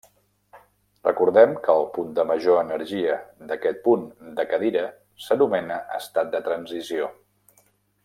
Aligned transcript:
Recordem 1.07 1.53
que 1.67 1.75
el 1.81 1.85
punt 1.97 2.09
de 2.21 2.25
major 2.31 2.63
energia 2.63 3.19
d'aquest 3.51 3.85
punt 3.85 4.09
de 4.41 4.49
cadira 4.55 4.89
s'anomena 5.29 5.81
estat 6.03 6.37
de 6.37 6.47
transició. 6.51 7.17